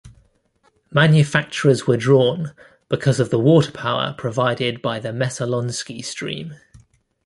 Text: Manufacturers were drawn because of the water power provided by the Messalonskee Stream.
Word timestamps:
Manufacturers 0.89 1.85
were 1.85 1.95
drawn 1.95 2.53
because 2.89 3.19
of 3.19 3.29
the 3.29 3.37
water 3.37 3.71
power 3.71 4.15
provided 4.17 4.81
by 4.81 4.99
the 4.99 5.09
Messalonskee 5.09 6.03
Stream. 6.03 6.55